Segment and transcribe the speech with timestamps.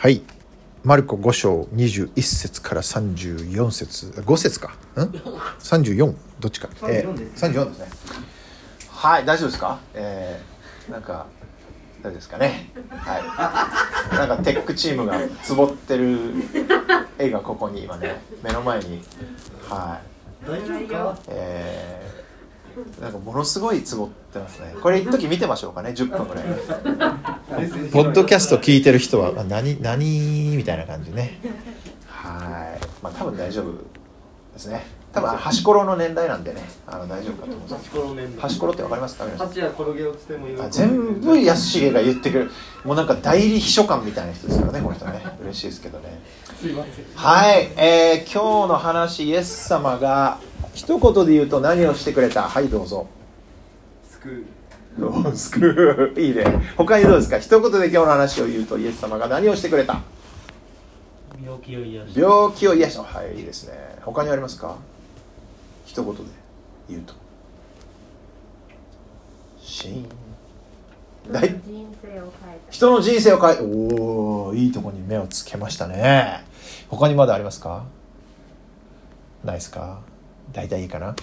[0.00, 0.22] はい。
[0.82, 4.06] マルコ5章21節から34節。
[4.06, 4.68] 5節か。
[4.96, 5.00] ん
[5.58, 6.70] ？34どっちか。
[6.88, 7.86] え34です34ですね。
[8.88, 9.78] はい大丈夫ですか？
[9.92, 11.26] えー、なんか
[12.00, 12.70] 大丈夫ですかね？
[12.88, 13.18] は
[14.14, 14.16] い。
[14.28, 16.32] なんかテックチームがつぼってる
[17.18, 19.02] 絵がここに今ね目の前に。
[19.68, 20.00] は
[20.46, 20.46] い。
[20.48, 21.18] 大丈夫か？
[21.28, 22.19] えー
[23.00, 24.74] なんかものすごいつぼってますね。
[24.82, 25.90] これ一時見てましょうかね。
[25.90, 26.44] 10分ぐらい
[27.90, 30.56] ポッドキャスト聞いてる人はあ何何？
[30.56, 31.38] みたいな感じね。
[32.06, 32.86] はい。
[33.02, 34.84] まあ多分大丈夫ですね。
[35.12, 36.62] 多分端ころの年代なんでね。
[36.86, 37.74] あの大丈夫かと思います。
[37.74, 39.24] 端ころ年端ころってわかりますか？
[39.24, 42.50] 皆さん八や転げ落ちてもいいあ全部安重が言ってくる。
[42.84, 45.20] もうなんか代理秘書官みたいな人ですからねこの人ね。
[45.42, 46.20] 嬉しいですけどね。
[46.60, 47.04] すいません。
[47.14, 50.38] はい、えー今日の話イエス様が
[50.80, 52.48] 一言で言うと何をしてくれた？
[52.48, 53.06] はいどうぞ。
[54.02, 55.08] スクール。
[55.10, 56.22] おスクール。
[56.22, 56.42] いいね。
[56.74, 57.38] 他にどうですか？
[57.38, 60.00] 一言で今日の話を言うとイエス様が何をしてくれた？
[61.44, 63.74] 病気を癒し病気を癒したはいいいですね。
[64.00, 64.78] 他にありますか？
[65.84, 66.22] 一言で
[66.88, 67.12] 言うと。
[69.60, 70.08] シーン
[71.30, 72.72] 大人生を変えた。
[72.72, 76.42] 人の人生を変えおおいいとこに目をつけましたね。
[76.88, 77.84] 他にまだありますか？
[79.44, 80.00] ないですか？
[80.52, 81.14] 大体いいかな。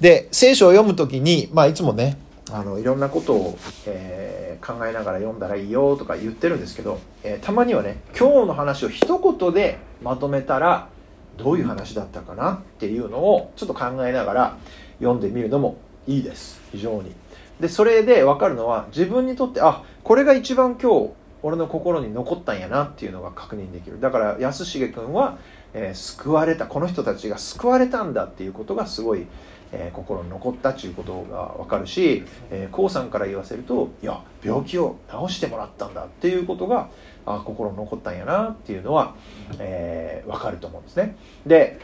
[0.00, 2.18] で聖書を読むときにまあいつもね
[2.50, 10.88] あのいろんなことを、えー考えながら読んだらいいよとか言ってるんですけど、えーたまにはね今日の話を一言でまとめたら
[11.36, 14.56] どういう話だったかなっていうのをちょっと考えながら
[14.98, 16.60] 読んでみるのもいいです。
[16.72, 17.12] 非常に。
[17.60, 21.10] でそれで分かるのは自分にとってあこれが一番今日
[21.42, 24.00] 俺の心に残ったんやなっていうのが確認できる。
[24.00, 25.38] だから安重君は、
[25.74, 29.26] えー救われたこの人たちが救われたんだっていうことがすごい、
[29.72, 34.96] えー心に残ったっていうことが分かるしえーさんから言わせるといや病気を
[35.28, 36.88] 治してもらったんだっていうことが
[37.26, 39.14] あ心に残ったんやなっていうのは、
[39.58, 41.16] えー分かると思うんですね。
[41.46, 41.78] で、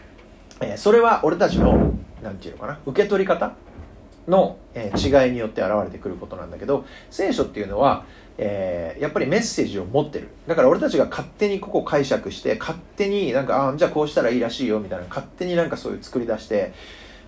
[0.61, 3.55] えーそれは俺たちの何て言うのかな受け取り方
[4.28, 8.05] の、え違いによって現れてくることなんだけど聖書っていうのは、
[8.38, 10.28] えーやっぱりメッセージを持ってる。
[10.46, 15.06] だから俺たちが勝手にここ解釈して勝手になんかあじゃあこうしたらいいらしいよみたいな。
[15.08, 16.72] 勝手になんかそういう作り出して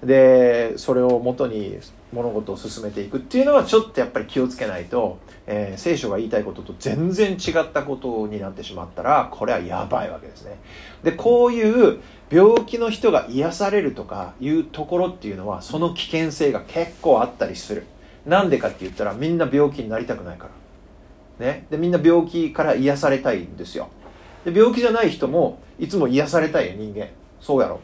[0.03, 1.79] でそれをもとに
[2.15, 10.59] 物事を進めていくっていうのはちょっとやっぱり気をつけないと、えー聖書が言いたいことと全然違ったことになってしまったらこれはやばいわけですね。
[11.03, 17.85] でこういう病気の人が癒されるとかいうところっていうのはその危険性が結構あったりする。
[18.25, 20.49] なんでかって言ったらみんな病気になりたくないか
[21.41, 21.47] ら。
[21.47, 21.67] ね。
[21.71, 23.89] でみんな病気から癒されたいんですよ。
[24.45, 27.09] で病気じゃない人もいつも癒されたいよ人間。
[27.41, 27.81] そうやろ。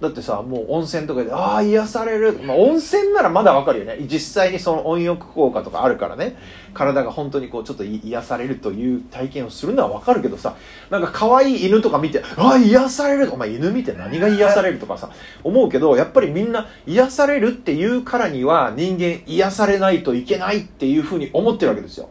[0.00, 3.98] だってさもう温泉とかでああ癒される、まあ、温泉ならまだわかるよね。
[4.10, 6.36] 実際にその温浴効果とかあるからね。
[6.72, 10.56] 体が本当にこうちょっと癒されるという体験をするのはわかるけどさ。
[10.88, 13.32] なんか可愛い犬とか見てああ癒される。
[13.32, 15.10] お前犬見て何が癒されるとかさ
[15.44, 22.08] 思うけどやっぱりみんな癒されるっていうからには人間癒されないといけないっていうふうに思ってるわけですよ。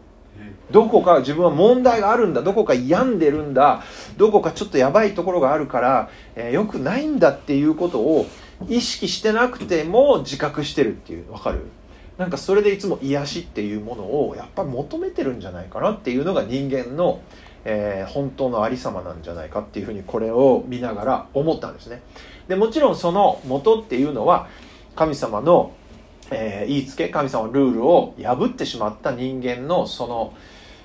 [0.72, 3.84] どこか自分は問題があるんだどこか病んでるんだ
[4.18, 8.28] どこかちょっとやばいところがあるから、えー、よくないんだっていうことを
[8.68, 11.66] 意識してなくても自覚してるっていうわかる？
[12.18, 17.22] なんかそれでいつも癒しっていうものをやっぱ求めてるんじゃないかなっていうのが人間の、
[17.64, 22.02] えー本当のありさまなんじゃないかっていうふうにこれを見ながら思ったんですね。
[22.50, 24.50] でもちろんその元っていうのは
[24.96, 25.72] 神様の、
[26.30, 30.34] えー言いつけ神様のルールを破ってしまった人間のその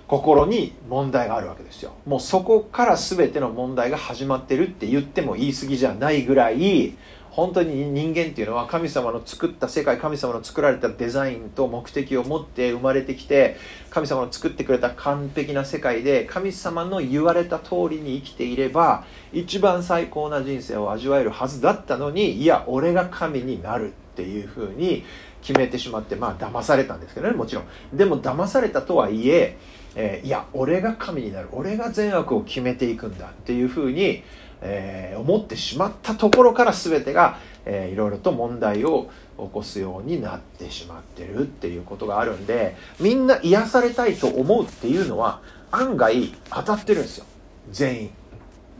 [0.06, 1.92] 心に問題があるわけですよ。
[2.06, 6.94] もうそこから全ての問題が始まってるって言っても言い過ぎじゃないぐらい
[7.34, 13.56] 本当に人間っていうのは神様の作った世界神様の作られたデザインと目的を持って生まれてきて
[13.90, 23.94] 神様の作ってくれた完璧な世界で神様の言われた通りに生きていれば一番最高な人生を味わえるはずだったのにいや俺が神になる。
[24.14, 25.04] っていうふうに
[25.42, 27.64] 決めてしまってまあ騙されたんですけどねもちろん。
[27.92, 29.58] でも騙されたとはいえ
[29.96, 31.48] えーいや俺が神になる。
[31.50, 33.26] 俺が善悪を決めていくんだ。
[33.26, 34.22] っていうふうに、
[34.62, 41.42] えー思ってしまったところから全てが、えーいろいろと問題を起こすようになってしまってる。
[41.42, 45.40] っていうことがあるんでみんな癒されたいと思うっていうのは
[45.72, 47.26] 案外当たってるんですよ。
[47.70, 48.10] 全員。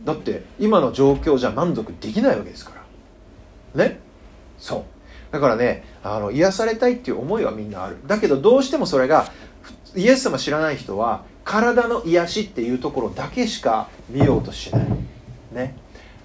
[0.03, 2.71] だって今の状況じゃ満足できないわけですか
[3.75, 3.85] ら。
[3.85, 3.99] ね？
[4.57, 4.83] そう。
[5.35, 7.97] だからねあの癒されたいっていう思いはみんなある。
[8.07, 9.29] だけどどうしてもそれが
[9.93, 14.87] イエス様知らない人は体の癒しっていうところだけしか見ようとしない。
[15.51, 15.75] ね。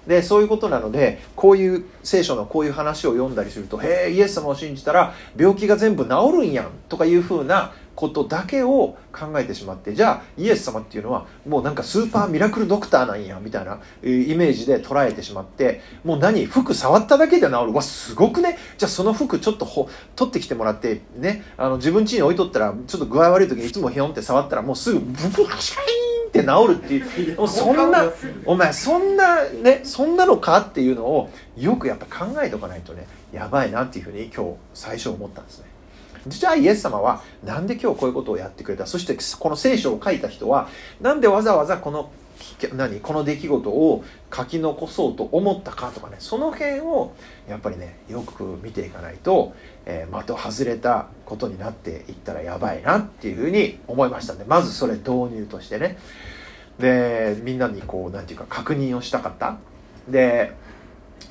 [0.07, 17.73] でそういうことなのでこういう聖書のこういう話を読んだりすると「へえイエス様を信じたら病気が全部治るんやん」とかいうふうなことだけを考えてしまってじゃあイエス様っていうのはもうなんかスーパーミラクルドクターなんやみたいなイメージで捉えてしまってもう何服触っただけで治る。
[17.73, 18.57] わすごくね。
[18.79, 28.11] じゃあその服ちょっとほ取ってきてもらってねあの自分家に置いとったらちょっと具合悪い時にいつもヒョンって触ったらもうすぐブブシャインって治るっていうもうそんな
[28.45, 35.70] お前そんなねそんなのかっていうのをよくやっぱ考えておかないとねやばいなっていうふうに今日最初思ったんですね。
[36.27, 38.85] じゃあイエス様はなんで今日こういうことをやってくれた？
[38.85, 40.69] そしてこの聖書を書いた人は
[40.99, 42.11] なんでわざわざこの
[42.73, 42.99] 何？
[42.99, 44.03] この出来事を
[44.35, 46.17] 書き残そうと思ったかとかね。
[46.19, 47.13] その辺を
[47.49, 55.97] やっぱりねよく見ていかないと、えー、的外れたことになっていったらやばいなっていうふうに思いましたんでまずそれ導入としてね。
[56.79, 59.57] でみんなにこう何て言うか確認をしたかった？
[60.07, 60.53] で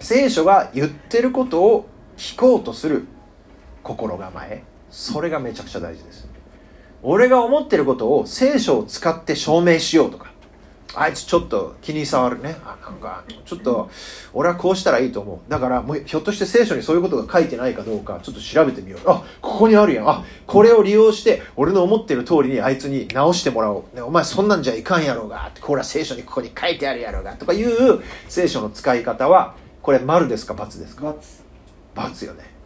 [0.01, 3.07] 聖書が言ってることを聞こうとする
[3.83, 4.65] 心構え。
[4.91, 6.29] それがめちゃくちゃ大事です。
[7.03, 10.31] 俺が思ってることを聖書を使って証明しようとか。
[10.93, 12.57] あいつちょっと気に障るね。
[12.65, 13.91] あなんかちょっと
[14.33, 15.51] 俺はこうしたらいいと思う。
[15.51, 19.01] だからもうひょっとして聖書にそういうことが書いてないかどうかちょっと調べてみよう。
[19.07, 20.09] あここにあるやん。
[20.09, 25.53] あこれを利用して俺の思ってる通りにあいつに直してもらおう、ね、お前そんなんじゃいかんやろうが。
[25.61, 27.35] これは聖書にここに書いてあるやろうが。
[27.35, 31.15] とかいう聖書の使い方はこれ丸ですか×ですか
[31.95, 32.60] ×よね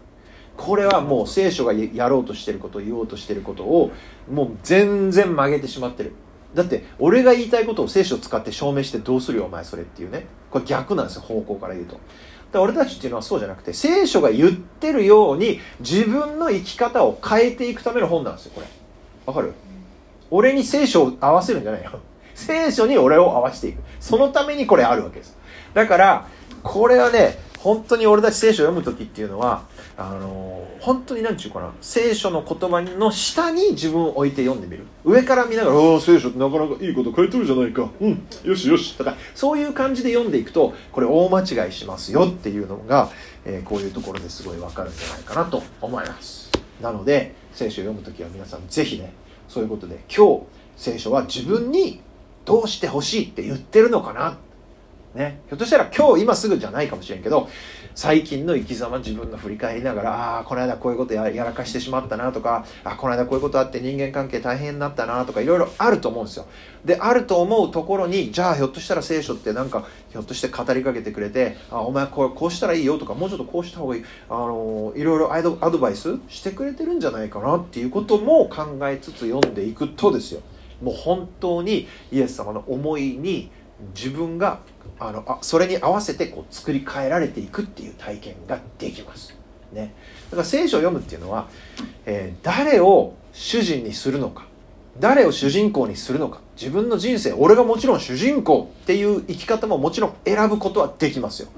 [0.56, 3.90] これはもう聖書がやろうとしてること言おうとしてることを
[4.30, 6.12] もう全然曲げてしまってる。
[6.54, 10.26] だって俺が言いたいことを聖書を使って証明してどうするよお前それっていうね。
[10.50, 11.98] これ逆なんですよ方向から言うと。
[12.52, 18.66] だ俺たちっていうのはそうじゃなくて聖書が言ってるように自分の生き方を変えていくための本なんですよこれ。
[19.26, 19.52] わかる？
[20.30, 21.98] 俺に聖書を合わせるんじゃないよ。
[22.36, 23.82] 聖書に俺を合わせていく。
[23.98, 25.36] そのためにこれあるわけです。
[25.74, 26.28] だから
[26.62, 29.64] これはね本当に俺たち聖書を読む時っていうのは
[29.96, 34.84] あの本当に何て言うかな聖書の言葉の下に自分を置いて読んでみる。
[35.02, 37.88] 上から見ながら「おお聖書ってなかなかいいこと書いてるじゃないか。
[38.02, 43.10] うんよしよし」とかそういう感じで読んでいくとこれ大間違いしますよっていうのが、
[43.46, 46.50] えーこういうところですごいわかるんじゃないかなと思います。
[46.82, 49.14] なので聖書を読む時は皆さんぜひね
[49.48, 50.42] そういうことで今日
[50.76, 52.00] 聖書は自分に
[52.44, 54.36] どうしてほしいって言ってるのかな。
[55.14, 57.48] ね、ひょっとしたら今日今すぐじゃないかもしれんけど
[57.94, 66.46] 最近の生き様自分の振り返りながらああこの間こういうことやらかしてしまったなとかあこの間こういうことあって人間関係大変になったなとかいろいろあると思うんですよ。
[66.84, 74.04] であると思うところにじゃあひょっとしたら聖書ってなんかひょっとして語りかけてくれてあお前こうこうしたらいいよとかもうちょっとこうした方がいい。
[74.28, 80.40] あのいろいろアドアドバイスしてくれてるんじゃないかなっていうことも考えつつ読んでいくとですよ。
[80.82, 83.50] もう本当にイエス様の思いに
[83.94, 84.60] 自分が
[84.98, 89.36] あのあそれに合わせてこう作り変えられていくっていう体験ができます。
[89.72, 89.92] ね、
[90.30, 91.48] だから聖書を読むっていうのは、
[92.06, 94.46] えー誰を主人にするのか
[95.00, 101.48] 誰を主人公にするのか自分の人生俺がもちろん主人公っていう生き方ももちろん選ぶことはできますよ。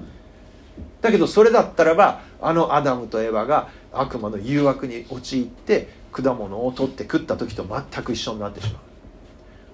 [1.01, 8.86] だけどそれだったらばあのアダムとエヴァが悪魔の誘惑に陥って果物を取って食った時と全く一緒になってしまう。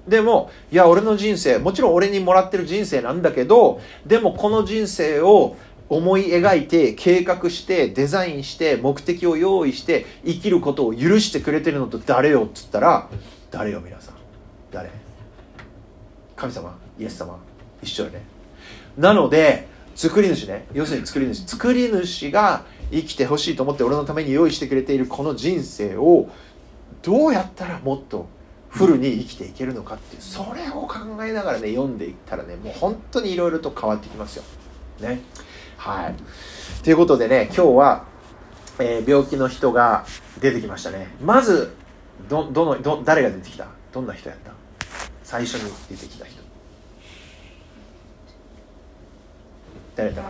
[0.07, 5.55] でもいや俺の人生もちろん俺にもらってる人生なんだけどでもこの人生を
[5.89, 13.09] 思い描いて計画してデザインして目的を用意して生きることを許してくれてるのと誰よっつったら
[13.51, 14.15] 誰よ皆さん。
[14.71, 14.89] 誰？
[16.35, 16.75] 神様？
[16.99, 17.37] イエス様？
[17.81, 18.23] 一緒よね。
[18.97, 20.65] なので作り主ね。
[20.73, 21.45] 要するに作り主。
[21.45, 26.29] 作り主が生きてほしいと思って俺のために用意してくれているこの人生を
[27.03, 28.27] どうやったらもっと
[28.73, 34.43] フルに生きていけるのかっていうそれを考えながらね読んでいったらねもう本当にいろいろと変わってきますよ。
[34.99, 35.21] ね。
[35.77, 36.15] はい。
[36.83, 38.05] ということでね今日は、
[38.79, 40.05] えー病気の人が
[40.41, 41.07] 出てきましたね。
[41.21, 41.73] まず
[42.27, 43.67] どどのど誰が出てきた？
[43.91, 44.51] どんな人やった？
[45.23, 46.41] 最初に出てきた人。
[49.95, 50.23] 誰だ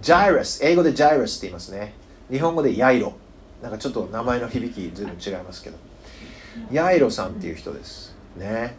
[0.00, 1.94] ジャイラス英語でジャイラスって言いますね
[2.30, 3.14] 日本語でヤイロ
[3.62, 5.78] なんかちょっと名前の響きずいぶん違いますけど
[6.72, 8.14] ヤイロさんっていう人です。
[8.36, 8.76] ね。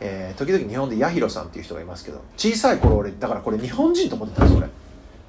[0.00, 4.68] えー時々日本でヤヒロさんっていう人がいますけど小さい頃俺だからこれ日本人と思ってたんです俺。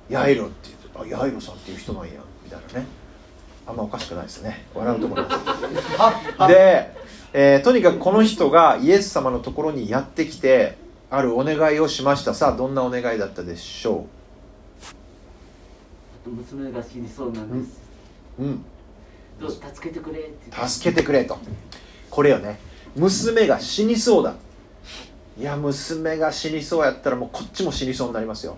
[0.10, 2.12] ヤイロって言ってあヤイロさんっていう人なんや
[2.44, 2.86] みたいなね。
[3.68, 4.66] あんまおかしくないですね。
[4.74, 6.48] 笑うところです。
[6.48, 6.92] で、
[7.34, 10.78] えーとにかくこの人がイエス様のところにやってきて
[11.10, 12.34] あるお願いをしました。
[12.34, 14.06] さあどんなお願いだったでしょ
[16.26, 17.82] 娘が死にそうなんです、
[18.40, 18.56] ううん。
[18.58, 18.64] どう
[19.48, 20.30] 助けてくれ
[20.68, 21.38] 助けてくれと。
[22.10, 22.60] これよね。
[22.96, 24.36] 娘が死にそうだ。
[25.40, 28.58] いや娘が死にそうやったらもうこっちも死にそうになりますよ。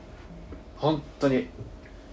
[0.77, 1.47] 本当に。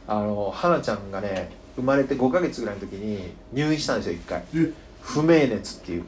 [0.06, 4.42] あの花ちゃんがね生まれて5ヶ月ぐらいの時に入院したんですよ1回。
[4.54, 4.72] え。
[5.00, 6.04] 不明熱っていう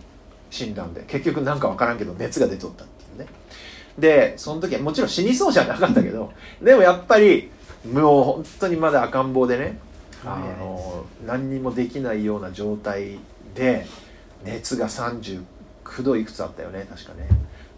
[0.50, 1.05] 診断で。
[1.07, 3.26] 結局なんか分からんけど熱が出とったっていうね。
[3.99, 7.50] でその時はもちろん死にそうじゃなかったけどでもやっぱり
[7.93, 9.79] もう本当にまだ赤ん坊でね
[10.25, 13.19] あの何にもできないような状態
[13.55, 13.87] で
[14.45, 15.43] 熱が39
[16.03, 17.29] 度いくつあったよね確かね。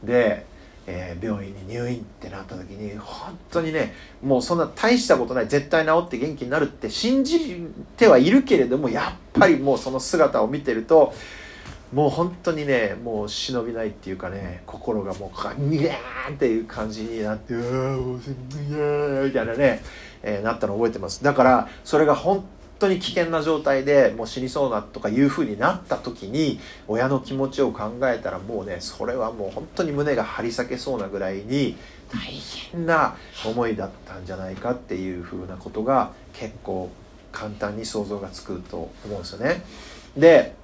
[0.02, 0.44] で、
[0.87, 7.64] えー病院に入院ってなった時に本当にねもうそんな大したことない絶対治って元気になるって信じ
[7.96, 11.14] てはいるけれどもやっぱりもうその姿を見てると
[11.92, 18.32] もう本当にねもう忍びないっていうかね心がもうかにゃーっていう感じになって「うわーもうすん
[18.68, 19.82] にゃー」みたいなね、
[20.22, 22.44] えーなったの覚えてますだからそれが本
[22.78, 26.58] 当に危険な状態でもう死にそうなとかいうふうになった時に
[26.88, 31.76] 親の気持ちを考えたらもうねそれはもう本当に胸が張り裂けそうなぐらいに
[32.12, 32.20] 大
[32.72, 36.90] 変な思いだったんじゃないかっていうふうなことが結構
[37.30, 39.62] 簡単に想像がつくと思うんですよね。
[40.16, 40.54] で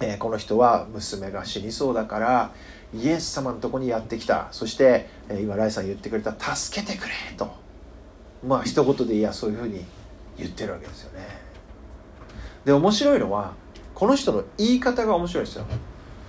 [0.00, 2.52] えーこの人は娘が死にそうだから
[2.94, 4.48] イエス様のとこにやってきた。
[4.50, 7.48] そして、えー今ライさん言ってくれた「助けてくれ」と。
[8.46, 9.84] まあ一言でいやそういうふうに
[10.38, 11.26] 言ってるわけですよね。
[12.64, 13.52] で面白いのは
[13.94, 15.64] この人の言い方が面白いですよ。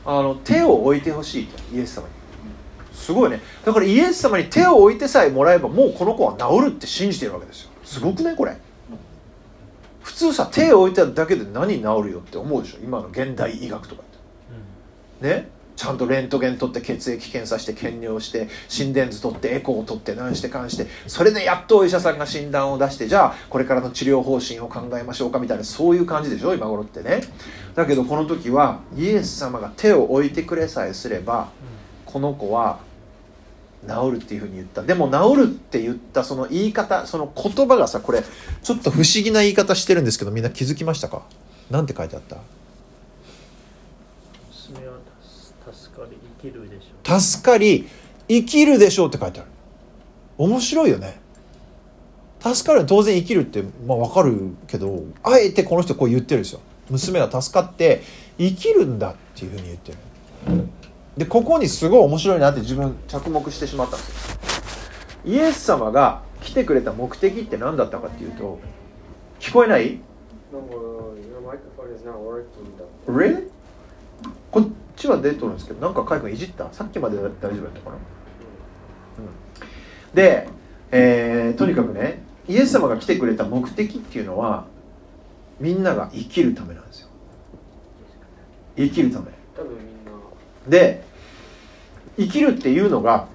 [0.05, 2.07] あの手を置いてほしいとイエス様に。
[2.93, 3.41] すごいね。
[3.63, 7.69] だからイエス様に手を置いてさえもらえばもうこの子は治るって信じてるわけですよ。
[7.83, 8.57] すごくねこれ。
[10.11, 12.79] 普通さ手を置いただけで何治るよって思うでしょ？
[12.83, 14.05] 今の現代医学とかっ
[15.21, 15.27] て。
[15.27, 15.49] ね？
[15.77, 26.53] ちゃんとレントゲン取って血液検査して検尿して心電図取ってエコーを取って何してかんしてそれでやっとお医者さんが診断を出してじゃあこれからの治療方針を考えましょうかみたいなそういう感じでしょ？
[26.53, 27.21] 今頃ってね。
[27.73, 31.49] だけどこの時はイエス様が手を置いてくれさえすれば
[32.05, 32.79] この子は
[33.87, 34.83] 治るっていうふうに言った。
[34.83, 38.21] でも治るって言ったその言い方その言葉がさこれ
[38.63, 41.23] ちょっと不思議な言い方してるんですけどみんな気づきましたか？
[41.69, 42.37] なんて書いてあった？
[44.49, 44.93] 娘は
[45.71, 47.87] 助かり生きるでしょ助かり
[48.27, 49.49] 生きるでしょうって書いてある。
[50.37, 51.19] 面白いよね。
[52.39, 56.61] 助かる当然生きるってまあ分かるけどあえてこの人こう言ってるんですよ。
[56.89, 58.01] 娘が助かって
[58.37, 59.97] 生きるんだっていうふうに言ってる
[61.17, 64.37] でここにすごい面白いなって自分着目してしまったんですよ。
[65.25, 68.59] イエス様が来てくれた目的って何だったかっていうと
[69.39, 69.99] 聞こえない
[70.53, 71.11] ？Uh.
[73.07, 73.49] Really?
[74.51, 76.71] こっちは出とるんですけどなんか海君いじった？
[76.71, 77.95] さっきまで大丈夫だったかな？
[80.13, 80.47] で、
[80.91, 84.65] えーとにかくねイエス様が来てくれた目的っていうのは
[85.59, 87.09] みんなが生きるためなんですよ。
[88.77, 89.25] 生きるため。
[89.55, 89.77] 多分
[90.67, 91.03] で
[92.17, 93.27] 生きるっていうのが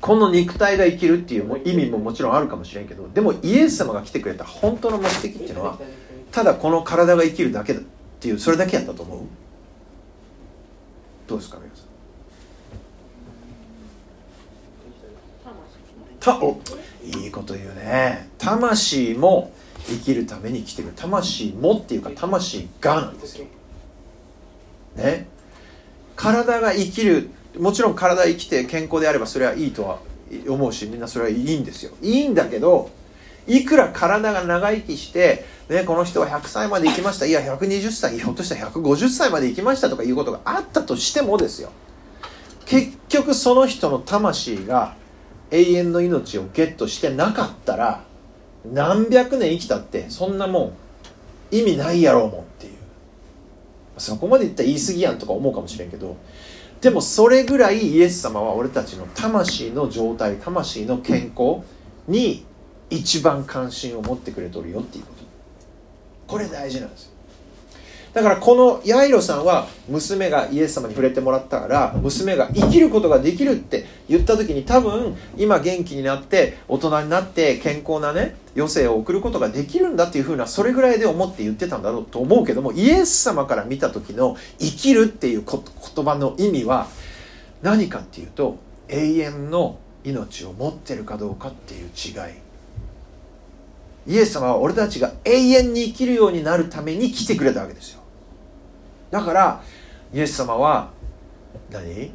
[0.00, 5.78] この肉体が生きるっていう意味ももちろんあるかもしれんけどでもイエス様が来てくれた本当の目的っていうのは
[6.30, 7.82] ただこの体が生きるだけだっ
[8.20, 9.20] ていうそれだけやったと思う？
[11.26, 11.84] どうですか皆さん？
[16.20, 16.60] たお
[17.04, 18.28] いいこと言うね。
[18.38, 19.52] 魂も
[19.86, 20.92] 生きるために来てる。
[20.94, 23.46] 魂もっていうか魂がなんですよ。
[24.96, 25.26] ね？
[26.18, 30.00] 体が生きるもちろん体生きて健康であればそれはいいとは
[30.48, 31.92] 思うしみんなそれはいいんですよ。
[32.02, 32.90] いいんだけど
[33.46, 37.26] いくら体が長生きして、ね、この人は100歳まで生きました。
[37.26, 41.70] いや120歳ひょっとしたら150歳まで生きましたとかいうことがあったとしてもですよ。
[42.66, 44.96] 結局その人の魂が
[45.50, 48.02] 永遠の命をゲットしてなかったら
[48.66, 50.72] 何百年生きたってそんなもん
[51.52, 52.77] 意味ないやろうもんっていう
[53.98, 56.16] そこまで言ったら言い過ぎやんとか思うかもしれんけど
[56.80, 61.66] でもそれぐらいイエス様は俺たちの魂の状態魂の健康
[62.06, 62.44] に
[62.90, 65.18] 一番関心を持ってくれとるよっていうこと。
[66.26, 67.12] これ大事なんですよ。
[68.14, 86.88] だからこのヤイロさんは娘がイエス様に触れてもらったから娘が生きることができるって言った時に多分今元気になって大人になって健康なね余生を送ることができるんだっていうふうなそれぐらいで思って言ってたんだろうと思うけどもイエス様から見た時の生きるっていう言葉の意味は
[87.62, 88.56] 何かっていうと
[88.88, 94.14] 永遠の命を持ってるかどうかっていう違い。
[94.14, 98.00] イエス様は俺たちが永遠に生きるようになるために来てくれたわけですよ。
[99.10, 99.62] だから
[100.14, 100.90] イエス様は
[101.70, 102.10] 何？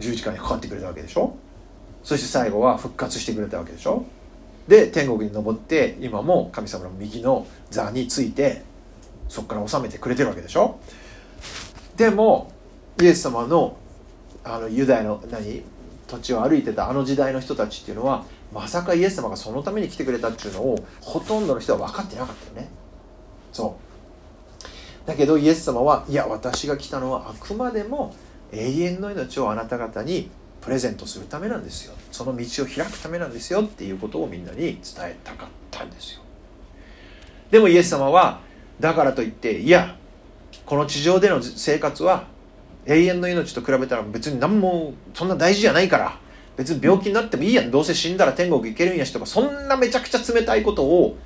[0.00, 1.36] 十字架にかかってくれたわけでしょ？
[2.02, 4.04] そして最後は復活してくれたわけでしょ？
[4.68, 8.62] で天国に登って今も神様の右の座について
[9.28, 10.78] そこから治めてくれてるわけでしょ？
[11.96, 12.52] でも
[13.00, 13.78] イエス様の
[14.44, 15.64] あのユダヤの何？
[16.06, 22.70] 土地を歩いてたあの時代の人たちっていうのはまさかイエス様がそのために来てくれたっていうのをほとんどの人は分かってなかったよね。
[23.52, 23.76] そ
[25.04, 25.06] う。
[25.06, 28.14] だけどイエス様はいや私が来たのはあくまでも
[28.52, 31.94] 永遠の命をあなた方にプレゼントするためなんですよ。
[32.10, 33.62] その道を開くためなんですよ。
[33.62, 36.20] っていうことをみんなに伝えたかったんですよ。
[37.50, 38.40] でもイエス様は
[38.80, 39.96] だからといっていや
[40.66, 42.26] この地上での生活は
[42.86, 46.18] 永遠の命と比べたら別に何もそんな大事じゃないから
[46.56, 47.70] 別に病気になってもいいやん。
[47.70, 51.16] どうせ死んだら天国行けるんやしとかそんなめちゃくちゃ冷たいことを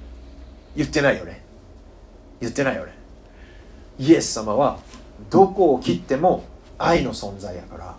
[0.76, 1.42] 言ってないよね。
[2.40, 2.92] 言ってないよね。
[3.98, 4.78] イエス様は
[5.30, 6.44] どこを切っても
[6.78, 7.96] 愛の存在やから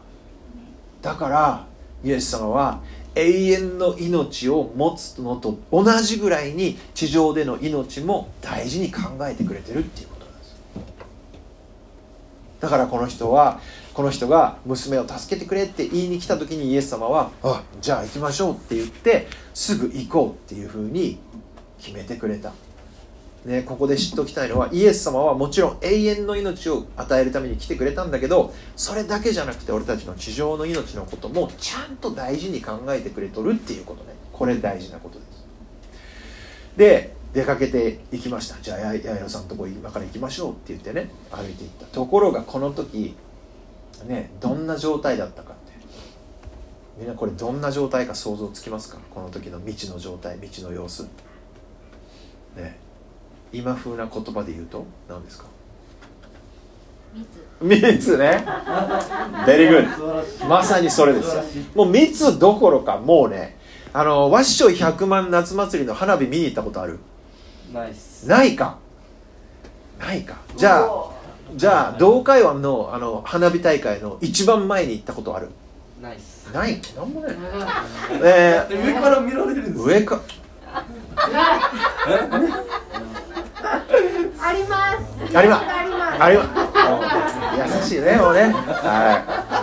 [1.04, 1.68] だから
[2.04, 2.82] イエス様は
[3.14, 10.56] 永遠の命を持つのと同じぐらいに地上での命も大事に考えてくれてるっていうことなんです。
[12.62, 13.60] だからこの人は
[13.94, 21.20] この人が娘を助けてくれって言いに来た時にイエス様は「あじゃあ行きましょう」って言ってすぐ行こうっていうふうに
[21.78, 22.54] 決めてくれた。
[23.46, 34.14] ね、ここで知っておきたいのはイエス様はもちろん永遠の命を与えるために来てくれたんだけどそれだけじゃなくて俺たちの地上の命のこともちゃんと大事に考えてくれとるっていうことね。
[34.32, 35.46] これ大事なことです。
[36.78, 38.56] で出かけていきました。
[38.62, 41.86] じゃあやややさんのとこ今から行きましょうって言ってね歩いていった。
[41.88, 43.16] ところがこの時
[44.06, 45.74] ねどんな状態だったかって。
[46.98, 49.00] みんなこれどんな状態か想像つきますか？
[49.14, 51.04] この時の未知の状態未知の様子。
[52.56, 52.80] ね。
[53.54, 55.46] 今風な言葉で言うと何ですか？
[57.62, 58.44] 密ね。
[59.46, 61.44] ベリーグッまさにそれですよ。
[61.76, 63.56] もう密どころかもうね
[63.94, 66.98] あのわっしょい100万夏祭りの花火見に行ったことある？
[67.72, 67.88] な
[68.44, 68.78] いか？
[70.00, 70.38] ないか。
[70.58, 71.12] じゃあ
[71.56, 75.50] じゃあ同海湾のあの花火大会の一番前に行ったことある？
[76.02, 76.48] ナイス。
[76.52, 76.82] ない？
[76.98, 77.36] なんもない。
[78.24, 80.20] え上から見られるんですー、上か
[84.42, 84.92] ありま
[85.32, 85.38] す。
[85.38, 85.66] あります。
[85.66, 86.24] あります。
[86.24, 87.94] あります。
[87.94, 88.54] 優しいねもうね。
[88.54, 89.60] は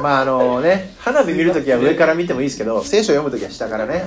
[0.00, 0.02] い。
[0.02, 4.04] まああのね花火見るときは上から見てもいいですけど聖書を読むときは下からね。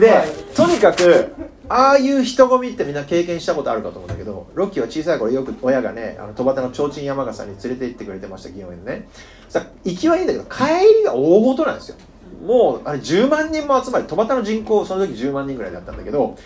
[0.00, 0.22] で
[0.54, 1.34] とにかく
[1.68, 9.08] ああいう人混みってみんな経験したことあるかと思うんだけどロッキーは小さい頃よく親がねあの戸端の提灯山笠に連れて行ってくれてました祇園にね。
[9.48, 10.64] さ行きはいいんだけど帰
[10.98, 11.96] りが大事なんですよ。
[12.44, 16.36] もうあれ10万人も集まり戸端の人口その時10万人ぐらいだったんだけど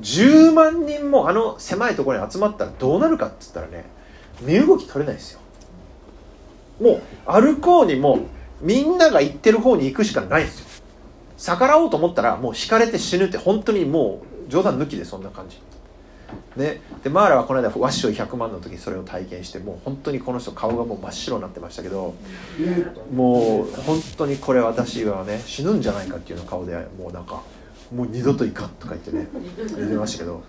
[0.00, 3.84] 10万人もあの狭いところに集まったらどうなるかって言ったらね
[4.40, 5.40] 身動き取れないですよ。
[6.80, 8.20] もう歩こうにも
[8.60, 10.66] みんなが行ってる方に行くしかないんですよ。
[11.38, 15.58] 逆らおうと思ったらもう引かれて死ぬって本当にもう冗談抜きでそんな感じ。
[16.56, 22.14] ね、でマーラはこの間ワッショイ100万の時それを体験してもう本当にこの人顔がもう真っ白になってましたけど
[23.14, 27.42] もう本当にこれ私はね死ぬんじゃないかっていうような顔でもうなんか
[27.94, 29.28] もう二度といかんとか言ってね
[29.76, 30.42] 言ってましたけど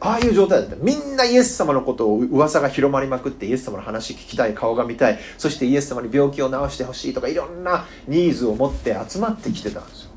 [0.00, 0.76] ああいう状態だった。
[0.76, 10.10] みんなイエス様のことを噂が広まりまくってイエス様の話聞きたい顔が見たいそしてイエス様に病気を治してほしいとかいろんなニーズを持って集まってきてたんですよ。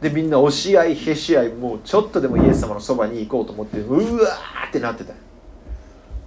[0.00, 5.12] でみんな押し合いへし合いもうちょっとでもイエス様のそばに行こうと思ってうわーってなってた。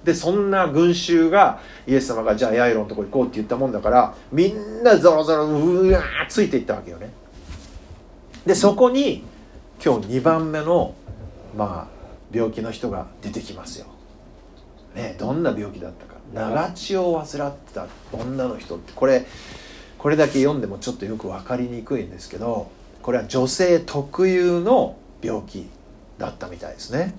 [0.04, 7.12] でそんな群衆がイエス様がじゃあヤイロのとこ行こうって言ったもんだからみんなゾロゾロうわーついていったわけよね。
[8.45, 9.23] でそこに
[9.84, 10.95] 今日2番目の
[11.56, 12.01] まあ
[12.36, 13.88] 病気の人が出てきますよ、
[14.95, 16.12] ね、どんな病気だったか。
[16.34, 18.93] 長血を患ってた女の人って。
[18.93, 19.25] これ
[19.97, 22.71] これだけ読んでもちょっとよく分かりにくいんですけど
[23.04, 25.67] これは女性特有の病気
[26.17, 27.13] だったみたいですね。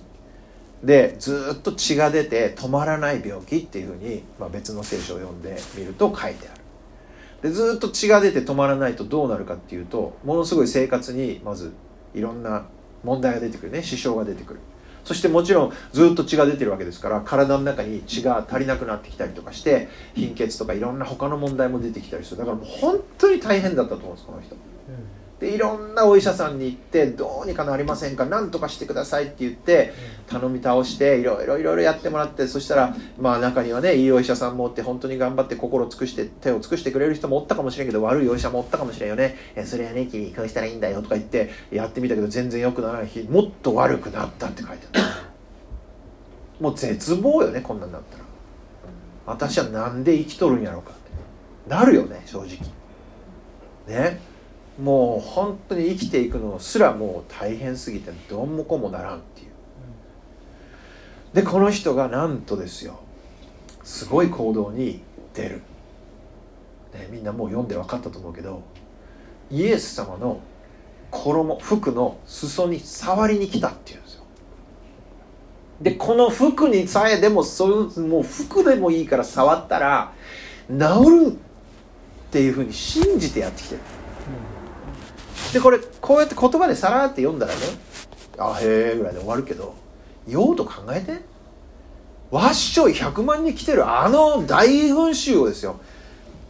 [0.83, 6.62] でずっと血が出て止まらない病気っていうふうに、まあ、別の聖書を読んでみると書いてある。
[7.43, 11.73] でずっと血が出て止まらないとどうなるかっていうとものすごい生活にまず
[12.15, 12.65] いろんな
[13.03, 13.83] 問題が出てくるね。
[13.83, 14.61] 支障が出てくる。
[15.03, 22.37] そしてもちろんずっと血が出てるわけですから体の中に血が足りなくなってきたりとかして貧血とかいろんな他の問題も出てきたりする。
[22.37, 24.55] だからもう本当に大変だったと思うんですこの人。
[25.43, 29.93] でいろんなお医者さんに行ってどうにかなりませんか何とかしてくださいって言って
[30.27, 39.35] 頼み倒していろいろいろいろやってもらってそしたらまあ中にはねいいお医者さんもおって本当に頑張って心を尽くして手を尽くしてくれる人もおったかもしれんけど悪いお医者もおったかもしれんよね。
[39.57, 45.03] えそれはね君こうしたらいいんだよとか言ってやってみたけど全然良くならない日もっと悪くなったって書いてある。
[46.63, 48.23] もう絶望よねこんなんだったら。
[49.25, 51.69] 私はなんで生きとるんやろうかって。
[51.69, 52.59] なるよね正直。
[53.87, 54.32] ね
[54.81, 59.47] もう本当に生きていくのすらもう大変すぎてどんもこもならんっていう。
[61.35, 62.99] でこの人がなんとですよ。
[63.83, 65.01] すごい行動に
[65.33, 65.61] 出る。
[66.93, 68.61] ね、みんなもう読んで分かったと思うけど
[69.49, 70.39] イエス様の
[71.11, 74.23] 衣服の裾に触りに来たっていうんですよ。
[75.81, 80.13] でこの服にさえでもそういうもう服でもいいから触ったら
[80.69, 80.75] 治
[81.27, 81.35] るっ
[82.31, 83.81] ていうふうに信じてやってきてる。
[85.53, 87.59] でこれこうやって言葉でさらって読んだらね
[88.37, 89.75] あへえぐらいで終わるけど
[90.27, 91.33] 用途考えて。
[92.33, 95.79] わっしょい100万人来てるあの大群衆をですよ。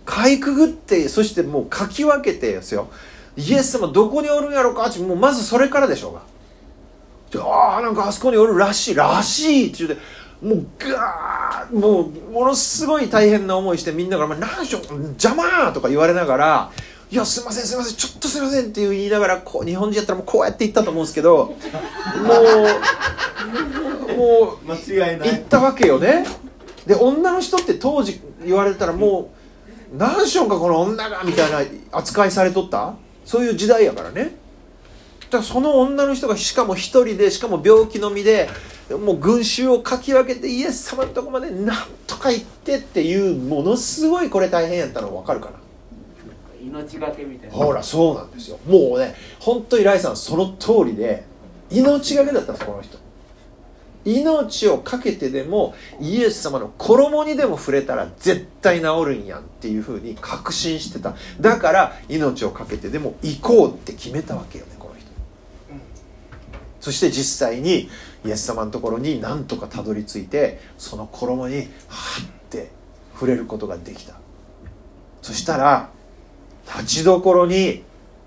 [0.06, 2.88] かいくぐってそしてもうかき分けてですよ。
[3.36, 6.22] イエス様どこにおるんやろかってもうまずそれからでしょうが。
[7.46, 10.02] ああなんかあそこにおるらしいらしいって言うて
[10.42, 16.72] もうガーもうものすごい大変な思いしてみんなから「まあ、何しろ邪魔!」とか言われながら
[17.14, 21.54] 「いやすいませんすいませんちょっとすいません」って言いながらこう日本人やったらもうこうやって言ったと思うんですけども
[24.16, 26.26] うもう間違いな行ったわけよね。
[26.88, 29.32] で女の人って当時言われたらも
[29.94, 32.96] う何しよんかこの女がみたいな扱いされとった？
[33.26, 34.36] そういう時代やからね。
[35.30, 38.50] だからその女の人がしかも一人でしかも病気の身で
[38.90, 45.58] もう群衆をかき分けてイエス様のとこまでなんとか行ってっていうものすごいこれ大変やったの分かるかな
[46.64, 47.56] 命がけみたいな。
[47.56, 48.58] ほらそうなんですよ。
[48.68, 51.26] もうね本当にライさんその通りで
[51.70, 52.98] 命がけだったんですこの人。
[54.06, 61.16] 命をかけてでもイエス様の衣にでも触れたら絶対治るんやんっていうふうに確信してた。
[61.40, 65.08] だから命をかけてでも行こうって決めたわけよねこの人。
[66.82, 67.90] そして実際に
[68.26, 71.66] イエス様のところになんとかたどり着いてその衣にはっ
[72.50, 72.72] て
[73.14, 74.16] 触れることができた。
[75.22, 75.90] そしたら
[76.68, 77.84] 立ちどころに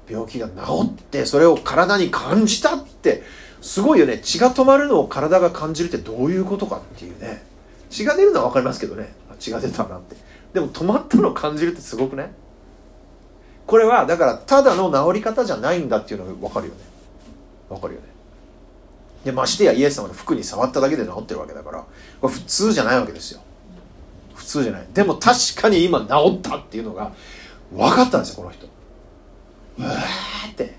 [0.09, 0.55] 病気が治
[0.87, 3.23] ってそれを体に感じたって
[3.61, 4.19] すごいよね。
[4.19, 7.43] 血が止まるのを体が感じるってどういうことかっていうね。
[7.91, 9.13] 血が出るのは分かりますけどね。
[9.39, 10.17] 血が出たなって。
[10.53, 12.33] でも止まったのを感じるってすごくね
[13.67, 16.81] これはだからただの治り方じゃないんだっていうのが分かるよね。
[17.69, 18.07] 分かるよね。
[19.25, 21.85] でましてやイエス様の服に触っただけで治ってるわけだから
[22.21, 23.41] これ普通じゃないわけですよ。
[24.35, 24.87] 普通じゃない。
[24.95, 27.13] でも確かに今治ったっていうのが
[27.73, 28.67] 分かったんですよこの人。
[29.79, 30.75] うわーって。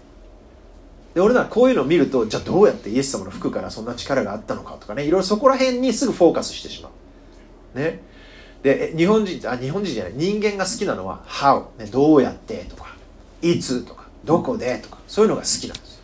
[1.14, 6.90] で俺らこういうのを見るとじゃあどうやってイエス様の服からそんな力があったのかとかねいろいろそこら辺にすぐフォーカスしてしま
[7.76, 7.80] う。
[7.80, 8.02] ね。
[8.64, 10.14] で日本人あ日本人じゃない。
[10.16, 12.96] 人間が好きなのは「how」ね、どうやってとか
[13.42, 15.96] 「いつ」とか「どこで」とかそういうのが好きなんです。
[15.96, 16.02] よ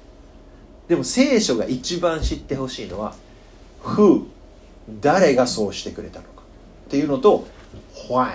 [0.87, 3.15] でも聖書が一番知ってほしいのは
[3.83, 4.25] 「who」
[4.99, 6.41] 誰がそうしてくれたのか
[6.87, 7.47] っていうのと
[8.09, 8.33] 「why」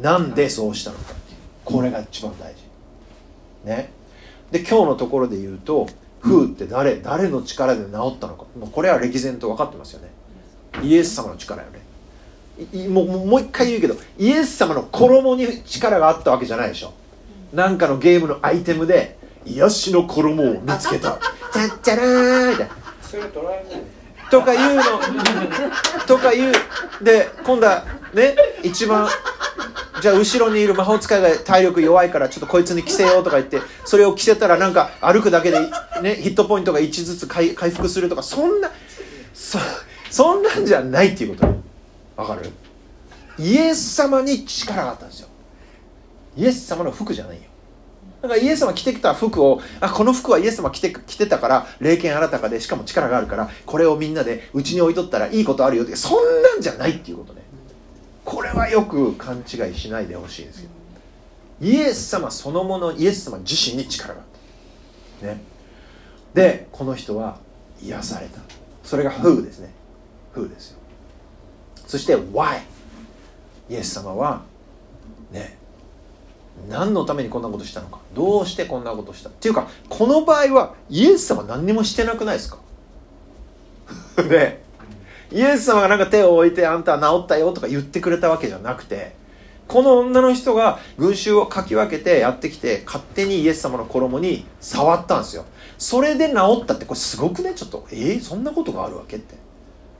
[0.00, 1.20] なんでそうしたのか。
[1.70, 2.62] これが一番大事。
[3.64, 3.92] ね。
[4.50, 5.88] で今日のところで言うと
[6.22, 8.44] 「who」って誰誰の力で治ったのか。
[8.58, 10.10] もうこれは歴然と分かってますよね。
[10.82, 11.80] イエス様の力よね。
[12.88, 16.92] もうもうもう一回言うけどイエス様の衣に力があったわけじゃないでしょ。
[17.52, 21.18] なんかのゲームのアイテムで癒しの衣を見つけた。
[21.52, 22.74] チャッチャラーみたいな。
[23.02, 23.82] それ捉えない
[24.30, 24.82] とか言うの。
[26.06, 26.52] とか言う。
[27.02, 29.08] で今度はね一番
[30.00, 35.60] じゃあ後ろにいる魔法使いが体力弱いからちょっとこいつに着せようとか言ってそれを着せたらなんか歩くだけで、
[36.02, 38.70] ね、ヒットポイントが1ずつ回回復するとかそんな
[39.34, 39.58] そ
[40.10, 41.46] そんなんじゃないっていうこ
[42.16, 42.22] と。
[42.22, 42.50] わかる？
[43.38, 45.28] イエス様に力があったんですよ。
[46.36, 47.42] イエス様の服じゃないよ。
[48.20, 57.39] だからイエス様着てきた服をあこの服はイエス様着て着てたから霊剣新たかでしかも力があるからこれをみんなでうちに置いとったらいいことあるよってそんなんじゃないっていうことね。
[58.30, 60.70] これはよく勘違いしないでほしいんですよ。
[61.60, 64.26] イエス様そのものイエス様自身に力があっ
[65.20, 65.26] た。
[65.26, 65.42] ね。
[66.32, 67.38] でこの人は
[67.82, 68.38] 癒された。
[68.84, 69.72] それが Who ですね。
[70.36, 70.78] Who ですよ。
[71.88, 72.60] そして Why
[73.68, 74.42] イエス様は
[75.32, 75.58] ね
[76.68, 77.98] 何のためにこんなことしたのか。
[78.14, 79.28] どうしてこんなことした？
[79.28, 82.58] っていうかこの場合はイエス様何にもしてなくないですか？
[84.22, 84.62] ね。
[85.32, 89.14] イエス様がなんか手を置いてあんたは治ったよとか言ってくれたわけじゃなくて
[89.68, 95.44] この女の人が群衆をかき分けてやってきて勝手にイエス様の衣に触ったんですよ。
[95.78, 97.54] それで治ったってこれすごくね？
[97.54, 99.36] ちょっとえー、そんなことがあるわけって。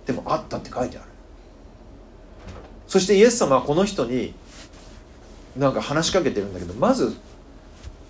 [0.06, 1.06] でもあったって書いてある。
[2.88, 4.34] そしてイエス様はこの人に
[5.56, 7.14] なんか話しかけてるんだけどまず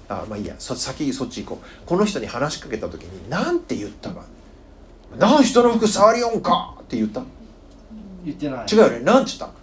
[0.09, 0.55] あまあいいや。
[0.59, 1.87] そ先そっち行こう。
[1.87, 4.25] この人に話しかけた時に何て言ったか
[5.19, 7.23] 「何人の服触りよんか!」って言った
[8.25, 8.67] 言ってない。
[8.69, 9.01] 違うよね。
[9.05, 9.55] 何て言った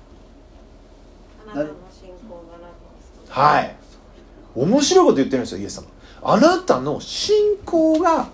[1.51, 3.75] あなたの信仰があなたを救うはい。
[4.55, 5.87] 面白いこと言ってるんですよイエス様。
[6.23, 8.29] あなたの信仰が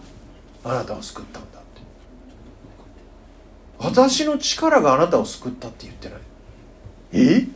[0.63, 1.81] あなたを救ったんだって。
[3.79, 6.19] 私の力があなたを救ったって言ってない？
[7.13, 7.47] え？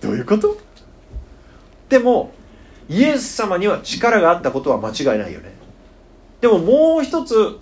[0.00, 0.58] どういうこと？
[1.88, 2.32] でも
[2.88, 5.52] イエス様には力があったことは間違いないよね。
[6.40, 7.58] でももう一つ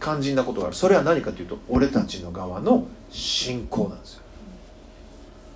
[0.00, 0.76] 肝心なことがある。
[0.76, 4.22] それは何かというと俺たちの側の信仰なんですよ。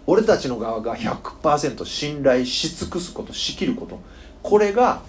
[0.07, 4.01] 俺たちの側が100%信頼し尽くすことしきること
[4.43, 5.01] これが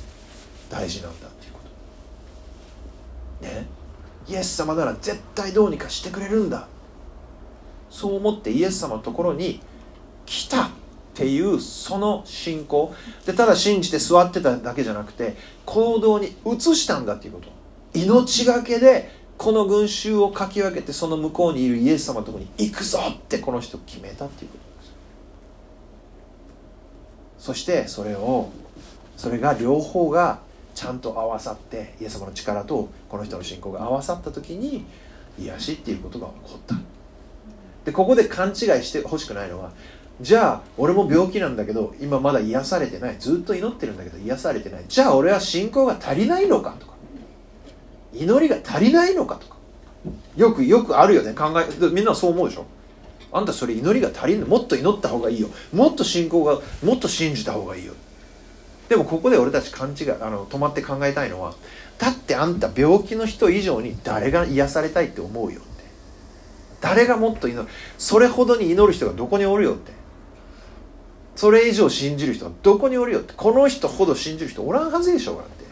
[0.69, 1.59] 大事なんだっていうこ
[3.41, 3.45] と。
[3.45, 3.67] ね？
[4.27, 6.67] イエス様なら絶対どうにかしてくれるんだ。
[7.89, 9.59] そう思ってイエス様のところに
[10.25, 10.69] 来たっ
[11.13, 12.95] ていうその信仰。
[13.25, 17.49] でただ信じて座ってただけじゃなくて行動に移したんだっていうこと。
[17.93, 24.87] 命がけでこの群衆をかき分けてその向こうにいるイエス様のとこに行くぞってこの人決めたっていうことで
[27.39, 27.45] す。
[27.45, 28.49] そしてそれを
[29.17, 30.39] それが両方が
[30.73, 34.85] ちゃんと合わさってイエス様の力とこの人の信仰が合わさった時に
[35.37, 36.75] 癒しっていうことが起こった。
[37.83, 39.71] でここで勘違いしてほしくないのは
[40.21, 43.17] じゃあ俺も病気なんだけど今まだ癒されてない。
[43.19, 44.85] ずっと祈ってるんだけど癒されてない。
[44.87, 46.94] じゃあ俺は信仰が足りないのかとか。
[48.15, 49.55] 祈りが足りないのかとか。
[50.35, 51.33] よくよくあるよね。
[51.33, 52.65] 考えみんなそう思うでしょ？
[53.31, 54.47] あんたそれ祈りが足りんの？
[54.47, 55.49] もっと祈った方がいいよ。
[55.73, 57.93] もっと信仰がもっと信じた方がいいよ。
[58.87, 61.55] でもここで俺たち勘違いあの止まって考えたいのは
[61.97, 65.83] だってあんた病気の人以上に誰が癒されたいって思うよって。
[66.81, 67.67] 誰がもっと祈る？
[67.97, 69.91] それほどに祈る人がどこにおるよって。
[71.35, 73.33] それ以上信じる人がどこにおるよって。
[73.35, 75.64] この人ほど信じる人おらんはずでしょうがって。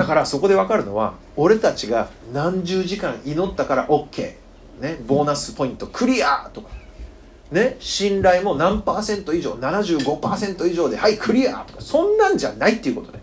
[0.00, 4.34] だからそこで分かるのは俺たちが何十時間祈ったから OK、
[4.80, 6.70] ね、ボーナスポイントクリアとか。
[7.50, 11.80] ね、信頼も何パーセント以上75%以上ではいクリアとか。
[11.82, 13.20] そんなんじゃないっていうことね。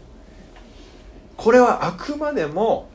[1.36, 2.90] これはあくまでも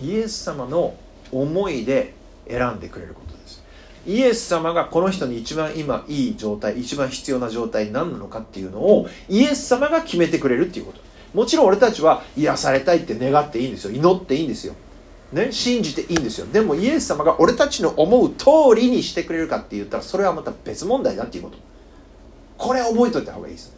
[0.00, 0.94] イエス様の
[1.30, 2.14] 思いで
[2.48, 3.62] 選んでくれることです。
[4.06, 11.05] イエス様がこの人に一番今いい状態一番必要な状態何なのかっていうのをイエス様が決めてくれるっていうこと。
[11.36, 13.90] もちろん俺たちは癒されたいって願っていいんですよ。
[13.90, 14.74] 祈っていいんですよ。
[15.32, 16.46] ね、信じていいんですよ。
[16.46, 21.58] でもイエス様が俺たちの思う通りにしてくれるかって言ったらそれはまた別問題だっていうこと。
[22.56, 23.74] これ覚えといた方がいいです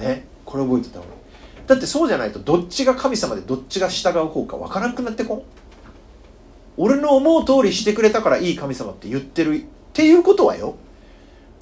[0.00, 0.04] ね。
[0.04, 0.26] ね？
[0.44, 1.20] これ覚えといた方がいい。
[1.68, 5.42] だってそうじゃないとどっちが神様でどっちが従う方か分からなくなってこん？
[6.76, 9.54] 俺の思う通りしてくれたからいい神様って言ってる。
[9.54, 10.74] っていうことはよ。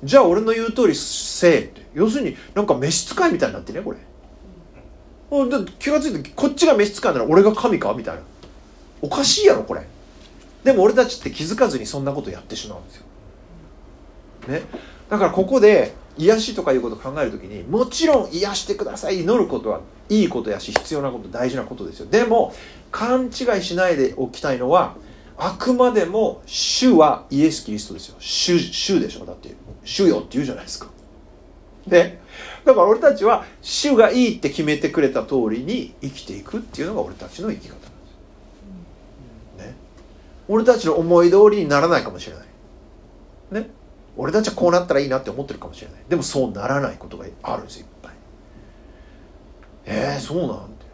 [0.03, 1.83] じゃあ俺の言う通りせえって。
[1.92, 3.98] 要するになんか召使いみたいになってねこれ。
[5.78, 8.22] 気が付いてこっちが召使いなら俺が神かみたいな。
[9.02, 9.87] おかしいやろこれ。
[10.64, 13.04] でも俺たちって気づかずにそんなことやってしまうんですよ、
[14.48, 14.62] ね、
[15.10, 22.06] だからここで癒しとかいうことを考える時にもちろん癒してください祈ることはいいことやし必要なこと大事なことですよ。
[22.06, 22.54] でも
[22.90, 24.96] 勘違いしないでおきたいのは
[25.37, 28.16] あくまでも主はイエス・キリストですよ。
[28.18, 29.54] 主主でしょだって。
[29.84, 30.87] 主よって言うじゃないですか。
[31.87, 32.18] で
[32.64, 37.88] だから俺たちは主がいいって決めてくれた通りに生きていくっていうのが俺たちの生き方なんで
[39.61, 39.66] す。
[39.68, 39.74] ね。
[40.48, 42.46] 俺たちの思い通りにならないかもしれない。
[43.62, 43.70] ね。
[44.16, 46.00] 俺たちはこうなったらいいなって思ってるかもしれない。
[46.09, 48.12] でもそうならないことがあるんですよいっぱい。
[49.87, 50.85] えー、そうなんて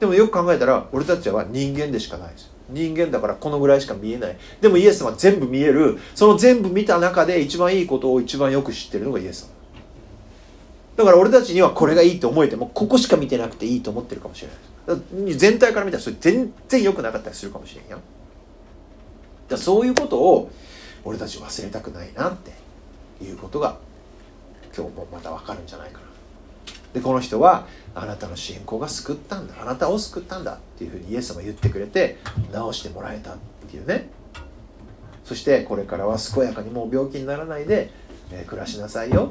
[0.00, 2.52] でもよく考えたら俺たちは人間でしかないです。
[2.68, 4.36] 人間だからこのぐらいしか見えない。
[4.60, 5.98] でもイエス様は全部見える。
[6.14, 9.57] その全部見た中で一番いいことを一番よく知ってるのがイエス様。
[10.98, 15.34] だから俺たちにはこれがいいと思えてもここしか見てなくていいと思ってるかもしれない。
[15.36, 17.96] 全体から見たらそれ全然良くなかったりするかもしれんや
[19.48, 20.50] だそういうことを
[21.04, 22.50] 俺たち忘れたくないなって
[23.24, 23.78] いうことが
[24.76, 26.04] 今日もまた分かるんじゃないかな。
[26.92, 29.54] でこの人はあなたの信仰が救ったんだ。
[29.62, 32.18] あなたを救ったんだっていうふうにイエス様言ってくれて
[32.52, 33.36] 治してもらえたっ
[33.70, 34.08] ていうね。
[35.24, 37.92] そしてこれからは健やかにもう病気にならないで、
[38.32, 39.30] えー、暮らしなさいよ。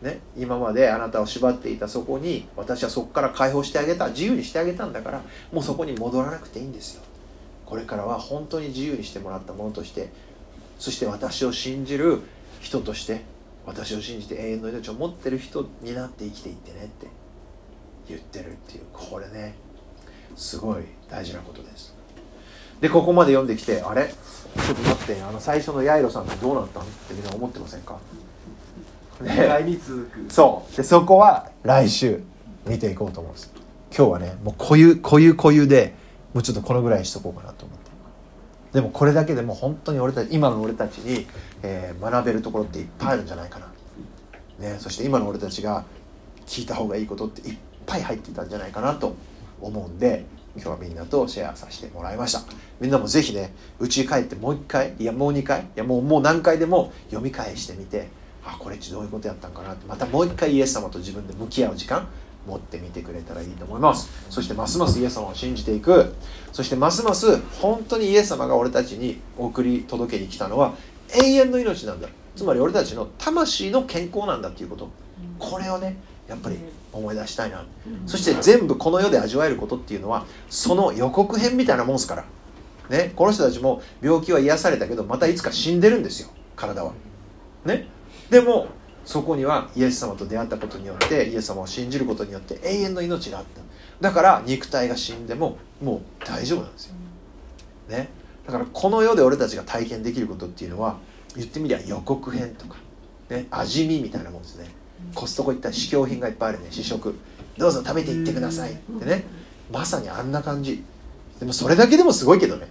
[0.00, 7.02] ね、今まであなたを縛っていたそこに私はそこから解放してあげた自由にしてあげたんだからもうそこに戻らなくていいんですよ。
[7.66, 10.10] これからは本当に自由にしてもらったものとして
[10.78, 12.20] そして私を信じる
[12.60, 13.22] 人として
[13.66, 17.06] 私を信じて永遠の命を持ってる人になって生きていってねって
[18.08, 19.54] 言ってるっていうこれね
[20.36, 21.92] すごい大事なことです。
[22.80, 24.06] でここまで読んできてあれ？
[24.06, 24.12] ちょ
[24.72, 26.84] っと待ってあの最初のヤイロさんってどうなったん？
[26.84, 27.98] ってみんな思ってませんか？
[29.24, 30.76] 来に続くそう。
[30.76, 32.22] でそこは来週
[32.66, 33.52] 見ていこうと思うんです。
[33.96, 35.94] 今日はねもう固有固有固有で
[36.34, 37.88] もうちょっとこのぐらいにしとこうかなと思って。
[38.72, 41.26] でもこれだけでも本当に俺たち今の俺たちに、
[41.62, 43.66] えー、学べるところっていっぱいあるんじゃないかな、
[44.58, 45.84] ね、そして今の俺たちが
[46.44, 49.16] 聞いた方がいいことっていっぱい入ってたんじゃないかなと
[49.62, 52.42] 思うんで今日はみんなとシェアさせてもらいました。
[52.78, 58.08] みんなもぜひね家帰ってもう一回いやもう二回いやもうもう何回でも読み返してみて
[58.50, 62.08] あこれどういうことやったんかなってまたもう一回イエス様と自分で向き合う時間
[62.46, 64.08] 持ってみてくれたらいいと思います。
[64.30, 66.14] そしてますますイエス様を信じていく。
[66.50, 70.72] そしてますます本当にイエス様が俺たちに送り届けに来たのは
[71.14, 72.08] 永遠の命なんだ。
[72.34, 74.88] つまり俺たちの魂の健康なんだっていうこと。
[75.38, 76.56] これをねやっぱり
[76.90, 77.66] 思い出したいな。
[78.06, 82.24] そして全部この世で味わえることっていうのはその予告編みたいなもんですから。
[82.88, 86.92] ねこの人たちも病気は癒されたけどまたいつか死んでるんですよ体は。
[87.66, 87.88] ね？
[88.30, 88.68] でも
[89.04, 93.62] そこにはイエス様と出会ったことによってイエス様を信じることによって永遠の命があった。
[94.00, 96.94] だから肉体が死んでももう大丈夫なんですよ、
[97.88, 98.10] ね、
[98.46, 100.98] だからこの世で俺たちが体験できることっていうのは
[101.34, 102.76] 言ってみりゃ予告編とか、
[103.28, 104.68] ね、味見みたいなもんですね。
[105.14, 107.14] コストコ行ったら試供品がいっぱいあるね試食。
[107.56, 108.72] どうぞ食べていってください。
[108.72, 109.24] ってね。
[109.72, 110.84] まさにあんな感じ。
[111.40, 112.68] でもそれだけでもすごいけどね。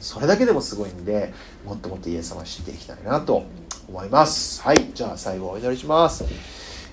[0.00, 1.32] それだけでもすごいんで
[1.64, 3.44] もっともっとイエス様を知っていきたいなと
[3.88, 4.62] 思います。
[4.62, 6.24] はいじゃあ最後お祈りします。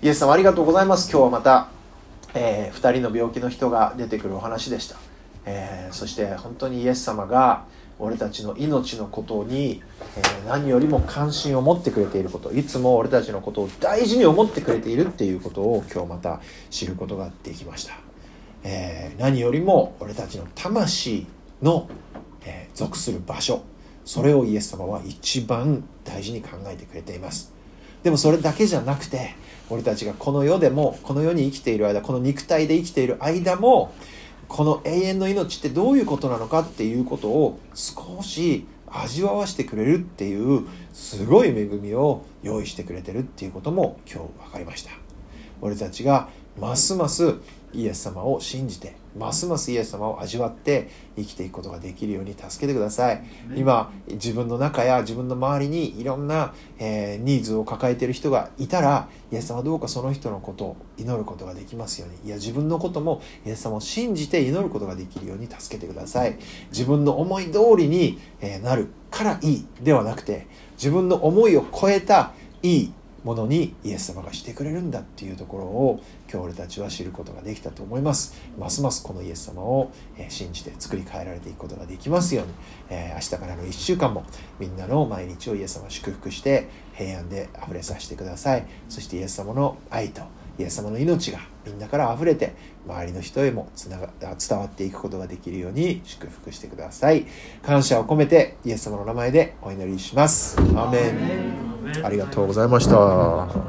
[0.01, 1.09] イエス様ありがとうございます。
[1.11, 1.69] 今日はまた、
[2.33, 4.97] えー、2人の病気の人が出てくるお話でした、
[5.45, 7.65] えー、そして本当にイエス様が
[7.99, 9.81] 俺たちの命のことに、
[10.17, 12.51] えー、何よりも関心を持ってくれていること。
[12.51, 17.93] いつも俺たちのことを大事に思ってくれているっていうことを今日また知ることができました、
[18.63, 21.27] え何よりも俺たちの魂
[21.61, 21.87] の、
[22.43, 23.61] え属する場所。
[24.05, 27.53] それをイエス様は一番大事に考えてくれています。
[28.03, 29.35] でもそれだけじゃなくて
[29.69, 33.93] 俺たちがこの世でもこの世に生きている間この肉体で生きている間も
[34.47, 44.91] この永遠の命ってどういうことなのかっていうことを少し味わわしてくれるっていうすごい恵みを用意してくれてるっていうことも今日分かりました。
[45.61, 46.27] 俺たちが
[46.59, 47.35] ますます
[47.73, 53.23] イエス様を信じてますますイエス様を味わって生きていくことができるように助けてください。
[53.55, 62.27] 今自分の中や自分の周りにいろんな、えー、ニーズを抱えている人がいたらイエス様どうかその人のことを祈ることができますように。
[62.27, 66.37] いや自分のこともイエス様を信じて祈ることができるように助けてください。
[66.71, 72.31] 自分の思い通りに、えなるからいいではなくて自分の思いを超えた
[72.63, 78.33] いいものにイエス様がしてくれるんだっていうところを今日俺たちは知ることができたと思います。
[78.57, 79.91] ますますこのイエス様を
[80.29, 82.53] 信じて作り変えられていくことができますように、
[82.89, 84.23] え明日からの1週間も
[84.59, 88.65] みんなの毎日をイエス様祝福して平安で溢れさせてください。
[88.89, 90.23] そしてイエス様の愛と
[90.59, 92.53] イエス様の命がみんなから溢れて
[92.85, 97.25] 周りの人へもつなが伝わっていくことができるように祝福してください。
[97.63, 100.59] 感謝を込めてイエス様の名前でお祈りします。
[100.59, 101.71] アーメン。
[102.03, 103.59] ありがとうございました